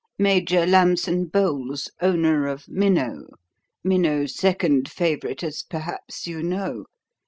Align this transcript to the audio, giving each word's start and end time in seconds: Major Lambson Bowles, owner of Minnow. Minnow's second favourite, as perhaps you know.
Major 0.17 0.65
Lambson 0.65 1.25
Bowles, 1.25 1.87
owner 2.01 2.47
of 2.47 2.67
Minnow. 2.67 3.27
Minnow's 3.83 4.35
second 4.35 4.89
favourite, 4.89 5.43
as 5.43 5.61
perhaps 5.61 6.25
you 6.25 6.41
know. 6.41 6.85